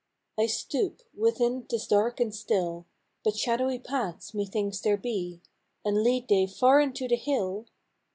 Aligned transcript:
"I 0.39 0.47
stoop: 0.47 1.03
within't 1.15 1.71
is 1.73 1.85
dark 1.85 2.19
and 2.19 2.33
still: 2.33 2.87
But 3.23 3.37
shadowy 3.37 3.77
paths 3.77 4.33
methinks 4.33 4.79
there 4.79 4.97
be, 4.97 5.41
And 5.85 6.01
lead 6.01 6.27
they 6.27 6.47
far 6.47 6.79
into 6.81 7.07
the 7.07 7.15
hill? 7.17 7.67